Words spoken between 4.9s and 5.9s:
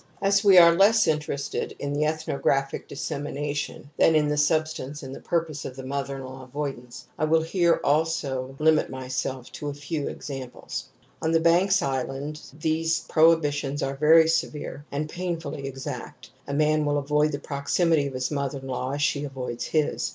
and the purpose of the